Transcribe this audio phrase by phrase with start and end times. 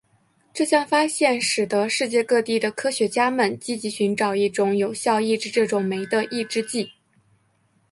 [0.51, 6.89] 这项发现使得世界各地的科学家们积极寻找一种有效抑制这种酶的抑制剂。